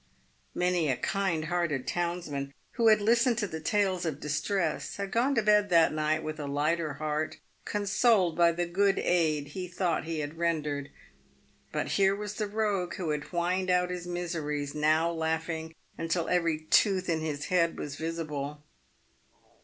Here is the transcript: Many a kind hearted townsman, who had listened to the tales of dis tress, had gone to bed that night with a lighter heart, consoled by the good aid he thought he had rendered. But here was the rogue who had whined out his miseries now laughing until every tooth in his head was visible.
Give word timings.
Many 0.55 0.89
a 0.89 0.97
kind 0.97 1.45
hearted 1.45 1.85
townsman, 1.85 2.55
who 2.71 2.87
had 2.87 3.01
listened 3.01 3.37
to 3.37 3.45
the 3.45 3.59
tales 3.59 4.03
of 4.03 4.19
dis 4.19 4.41
tress, 4.41 4.95
had 4.95 5.11
gone 5.11 5.35
to 5.35 5.43
bed 5.43 5.69
that 5.69 5.93
night 5.93 6.23
with 6.23 6.39
a 6.39 6.47
lighter 6.47 6.95
heart, 6.95 7.37
consoled 7.65 8.35
by 8.35 8.51
the 8.51 8.65
good 8.65 8.97
aid 8.97 9.49
he 9.49 9.67
thought 9.67 10.05
he 10.05 10.21
had 10.21 10.39
rendered. 10.39 10.89
But 11.71 11.87
here 11.87 12.15
was 12.15 12.33
the 12.33 12.47
rogue 12.47 12.95
who 12.95 13.11
had 13.11 13.25
whined 13.25 13.69
out 13.69 13.91
his 13.91 14.07
miseries 14.07 14.73
now 14.73 15.11
laughing 15.11 15.75
until 15.99 16.27
every 16.29 16.61
tooth 16.65 17.07
in 17.07 17.19
his 17.21 17.45
head 17.53 17.77
was 17.77 17.95
visible. 17.95 18.63